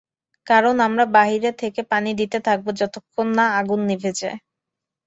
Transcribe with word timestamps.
কারন 0.47 0.77
আমরা 0.87 1.05
বাইরে 1.15 1.49
থেকে 1.61 1.81
পানি 1.91 2.11
দিতে 2.19 2.37
থাকব 2.47 2.65
যতক্ষণ 2.79 3.27
না 3.37 3.45
আগুন 3.59 3.79
নিভে 3.89 4.11
যায়। 4.13 4.37